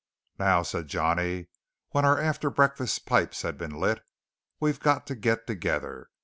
[0.39, 1.45] "Now," said Johnny,
[1.91, 4.03] when our after breakfast pipes had been lit,
[4.59, 6.09] "we've got to get together.